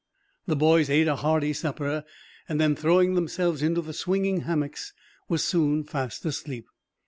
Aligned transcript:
The 0.47 0.55
boys 0.55 0.89
ate 0.89 1.07
a 1.07 1.15
hearty 1.17 1.53
supper; 1.53 2.03
and 2.49 2.59
then, 2.59 2.75
throwing 2.75 3.13
themselves 3.13 3.61
into 3.61 3.81
the 3.83 3.93
swinging 3.93 4.39
hammocks, 4.39 4.93
were 5.29 5.37
soon 5.37 5.83
fast 5.83 6.25
asleep. 6.25 6.65